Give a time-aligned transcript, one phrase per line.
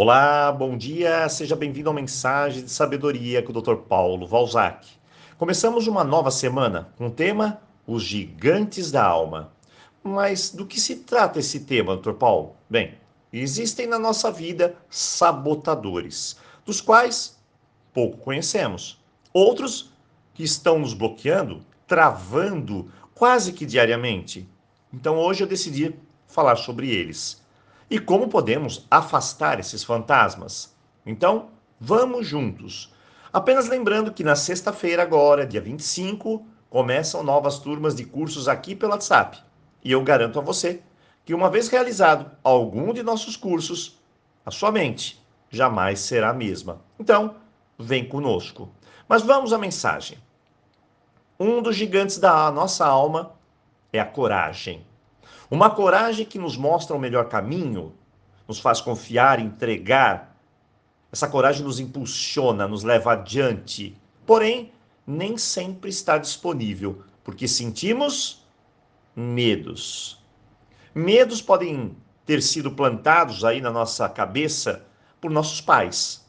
[0.00, 3.74] Olá, bom dia, seja bem-vindo ao Mensagem de Sabedoria com o Dr.
[3.88, 4.86] Paulo Valzac.
[5.36, 9.52] Começamos uma nova semana com o tema Os Gigantes da Alma.
[10.00, 12.12] Mas do que se trata esse tema, Dr.
[12.12, 12.54] Paulo?
[12.70, 12.94] Bem,
[13.32, 17.36] existem na nossa vida sabotadores, dos quais
[17.92, 19.02] pouco conhecemos.
[19.32, 19.90] Outros
[20.32, 24.48] que estão nos bloqueando, travando quase que diariamente.
[24.94, 25.92] Então hoje eu decidi
[26.28, 27.42] falar sobre eles.
[27.90, 30.76] E como podemos afastar esses fantasmas?
[31.06, 31.48] Então,
[31.80, 32.92] vamos juntos.
[33.32, 38.92] Apenas lembrando que na sexta-feira, agora, dia 25, começam novas turmas de cursos aqui pelo
[38.92, 39.38] WhatsApp.
[39.82, 40.82] E eu garanto a você
[41.24, 43.98] que, uma vez realizado algum de nossos cursos,
[44.44, 46.82] a sua mente jamais será a mesma.
[46.98, 47.36] Então,
[47.78, 48.68] vem conosco.
[49.08, 50.18] Mas vamos à mensagem.
[51.40, 53.32] Um dos gigantes da nossa alma
[53.90, 54.84] é a coragem.
[55.50, 57.94] Uma coragem que nos mostra o melhor caminho,
[58.46, 60.36] nos faz confiar, entregar.
[61.10, 63.96] Essa coragem nos impulsiona, nos leva adiante.
[64.26, 64.72] Porém,
[65.06, 68.46] nem sempre está disponível, porque sentimos
[69.16, 70.22] medos.
[70.94, 71.96] Medos podem
[72.26, 74.84] ter sido plantados aí na nossa cabeça
[75.18, 76.26] por nossos pais,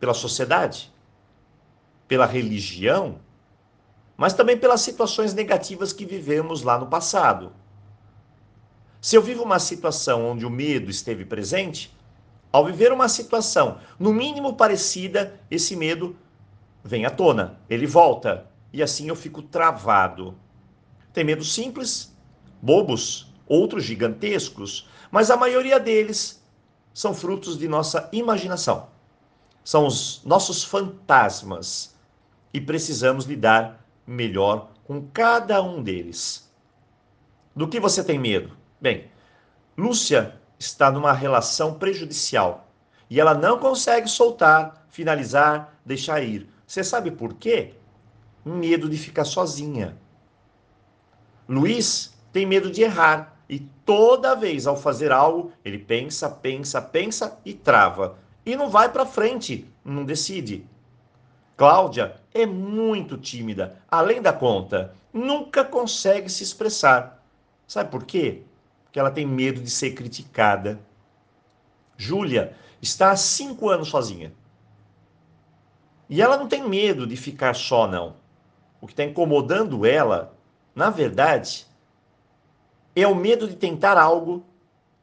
[0.00, 0.90] pela sociedade,
[2.08, 3.18] pela religião,
[4.16, 7.52] mas também pelas situações negativas que vivemos lá no passado.
[9.04, 11.94] Se eu vivo uma situação onde o medo esteve presente,
[12.50, 16.16] ao viver uma situação no mínimo parecida, esse medo
[16.82, 20.34] vem à tona, ele volta e assim eu fico travado.
[21.12, 22.16] Tem medos simples,
[22.62, 26.42] bobos, outros gigantescos, mas a maioria deles
[26.94, 28.88] são frutos de nossa imaginação.
[29.62, 31.94] São os nossos fantasmas
[32.54, 36.50] e precisamos lidar melhor com cada um deles.
[37.54, 38.63] Do que você tem medo?
[38.80, 39.10] Bem,
[39.76, 42.68] Lúcia está numa relação prejudicial
[43.08, 46.48] e ela não consegue soltar, finalizar, deixar ir.
[46.66, 47.74] Você sabe por quê?
[48.44, 49.96] Medo de ficar sozinha.
[51.48, 57.38] Luiz tem medo de errar e toda vez ao fazer algo, ele pensa, pensa, pensa
[57.44, 60.66] e trava e não vai para frente, não decide.
[61.56, 67.22] Cláudia é muito tímida, além da conta, nunca consegue se expressar.
[67.66, 68.42] Sabe por quê?
[68.94, 70.78] Que ela tem medo de ser criticada.
[71.96, 74.32] Júlia está há cinco anos sozinha.
[76.08, 78.14] E ela não tem medo de ficar só, não.
[78.80, 80.38] O que está incomodando ela,
[80.76, 81.66] na verdade,
[82.94, 84.46] é o medo de tentar algo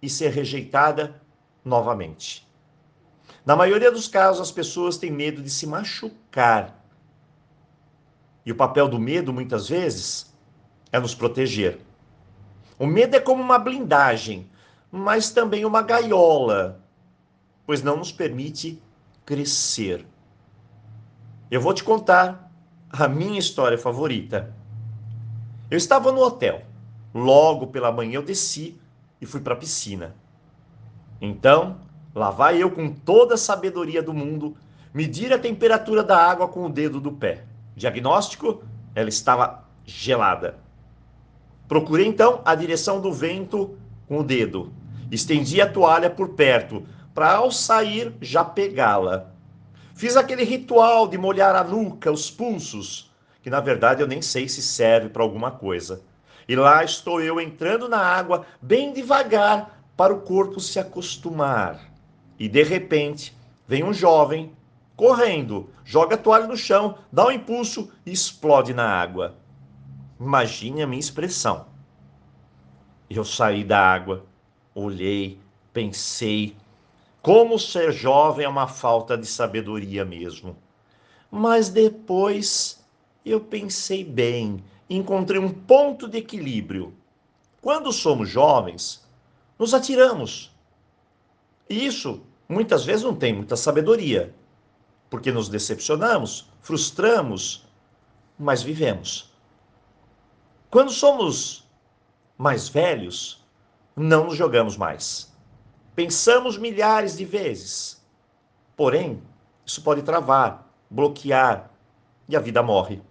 [0.00, 1.20] e ser rejeitada
[1.64, 2.48] novamente.
[3.44, 6.80] Na maioria dos casos, as pessoas têm medo de se machucar.
[8.46, 10.32] E o papel do medo, muitas vezes,
[10.92, 11.89] é nos proteger.
[12.80, 14.48] O medo é como uma blindagem,
[14.90, 16.80] mas também uma gaiola,
[17.66, 18.82] pois não nos permite
[19.26, 20.06] crescer.
[21.50, 22.50] Eu vou te contar
[22.90, 24.56] a minha história favorita.
[25.70, 26.62] Eu estava no hotel.
[27.14, 28.80] Logo pela manhã eu desci
[29.20, 30.16] e fui para a piscina.
[31.20, 31.82] Então,
[32.14, 34.56] lá vai eu com toda a sabedoria do mundo
[34.94, 37.44] medir a temperatura da água com o dedo do pé.
[37.76, 38.64] Diagnóstico:
[38.94, 40.69] ela estava gelada.
[41.70, 44.72] Procurei então a direção do vento com o dedo.
[45.08, 49.30] Estendi a toalha por perto, para ao sair já pegá-la.
[49.94, 53.08] Fiz aquele ritual de molhar a nuca, os pulsos,
[53.40, 56.02] que na verdade eu nem sei se serve para alguma coisa.
[56.48, 61.78] E lá estou eu entrando na água bem devagar para o corpo se acostumar.
[62.36, 63.32] E de repente
[63.68, 64.50] vem um jovem
[64.96, 69.36] correndo, joga a toalha no chão, dá um impulso e explode na água.
[70.20, 71.66] Imagine a minha expressão.
[73.08, 74.26] Eu saí da água,
[74.74, 75.40] olhei,
[75.72, 76.54] pensei.
[77.22, 80.58] Como ser jovem é uma falta de sabedoria mesmo.
[81.30, 82.84] Mas depois
[83.24, 86.92] eu pensei bem, encontrei um ponto de equilíbrio.
[87.62, 89.02] Quando somos jovens,
[89.58, 90.54] nos atiramos.
[91.68, 94.34] E isso muitas vezes não tem muita sabedoria,
[95.08, 97.66] porque nos decepcionamos, frustramos,
[98.38, 99.29] mas vivemos.
[100.70, 101.68] Quando somos
[102.38, 103.44] mais velhos,
[103.96, 105.34] não nos jogamos mais.
[105.96, 108.00] Pensamos milhares de vezes.
[108.76, 109.20] Porém,
[109.66, 111.70] isso pode travar, bloquear
[112.28, 113.02] e a vida morre.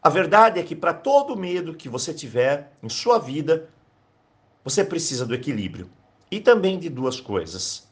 [0.00, 3.68] A verdade é que para todo medo que você tiver em sua vida,
[4.62, 5.90] você precisa do equilíbrio
[6.30, 7.88] e também de duas coisas: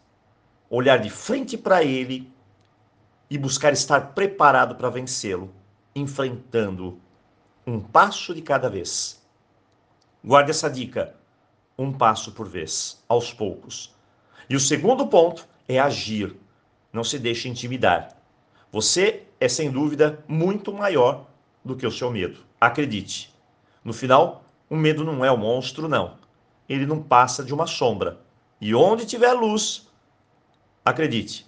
[0.71, 2.33] olhar de frente para ele
[3.29, 5.53] e buscar estar preparado para vencê-lo,
[5.93, 7.04] enfrentando-o
[7.67, 9.23] um passo de cada vez.
[10.23, 11.15] Guarde essa dica.
[11.79, 13.95] Um passo por vez, aos poucos.
[14.49, 16.37] E o segundo ponto é agir.
[16.93, 18.17] Não se deixe intimidar.
[18.71, 21.27] Você é sem dúvida muito maior
[21.65, 22.41] do que o seu medo.
[22.61, 23.35] Acredite.
[23.83, 26.17] No final, o medo não é o um monstro, não.
[26.69, 28.21] Ele não passa de uma sombra.
[28.61, 29.89] E onde tiver luz,
[30.85, 31.47] acredite,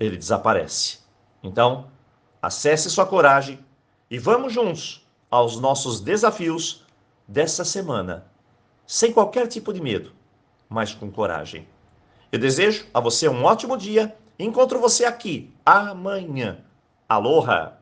[0.00, 1.00] ele desaparece.
[1.42, 1.90] Então,
[2.40, 3.58] acesse sua coragem
[4.10, 6.84] e vamos juntos aos nossos desafios
[7.26, 8.26] dessa semana,
[8.86, 10.12] sem qualquer tipo de medo,
[10.68, 11.66] mas com coragem.
[12.30, 16.58] Eu desejo a você um ótimo dia encontro você aqui amanhã.
[17.08, 17.78] Aloha!